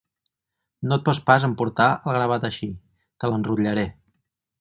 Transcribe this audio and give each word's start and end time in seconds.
No 0.91 0.97
et 1.01 1.03
pots 1.09 1.19
pas 1.27 1.45
emportar 1.47 1.87
el 2.13 2.17
gravat 2.19 2.47
així; 2.49 2.71
te 3.25 3.31
l'enrotllaré. 3.33 3.85